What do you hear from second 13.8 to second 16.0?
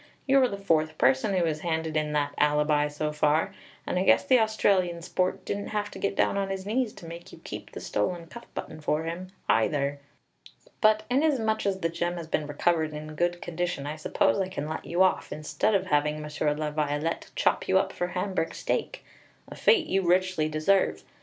I suppose I can let you off, instead of